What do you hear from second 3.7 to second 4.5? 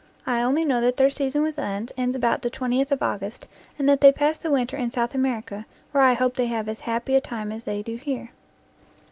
and that they pass the